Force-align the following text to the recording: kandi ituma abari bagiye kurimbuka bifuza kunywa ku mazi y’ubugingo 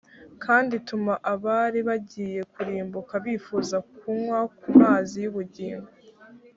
kandi 0.43 0.71
ituma 0.79 1.13
abari 1.33 1.79
bagiye 1.87 2.39
kurimbuka 2.53 3.13
bifuza 3.25 3.77
kunywa 3.95 4.39
ku 4.59 4.69
mazi 4.81 5.15
y’ubugingo 5.23 5.89